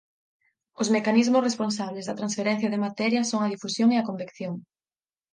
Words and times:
Os 0.81 0.87
mecanismos 0.95 1.45
responsables 1.47 2.05
da 2.05 2.17
transferencia 2.19 2.71
de 2.71 2.81
materia 2.87 3.21
son 3.29 3.39
a 3.43 3.51
difusión 3.53 3.89
e 3.91 3.97
a 3.99 4.07
convección. 4.09 4.53